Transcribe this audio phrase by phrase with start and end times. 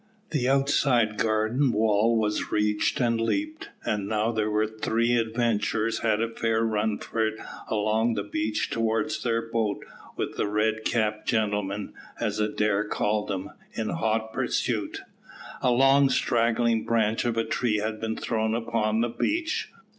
[0.31, 6.33] The outside garden wall was reached and leaped, and now the three adventurers had a
[6.35, 7.35] fair run for it
[7.69, 9.85] along the beach towards their boat
[10.17, 15.01] with the red capped gentlemen, as Adair called them, in hot pursuit.
[15.61, 19.71] A long straggling branch of a tree had been thrown upon the beach.